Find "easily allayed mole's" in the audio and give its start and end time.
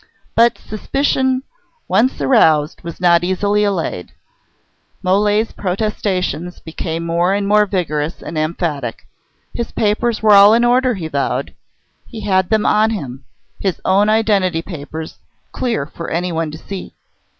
3.23-5.51